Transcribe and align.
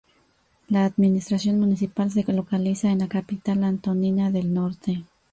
La 0.67 0.85
administración 0.85 1.59
municipal 1.59 2.09
se 2.09 2.23
localiza 2.33 2.89
en 2.89 2.97
la 2.97 3.07
capital, 3.07 3.63
Antonina 3.63 4.31
del 4.31 4.51
Norte. 4.51 5.03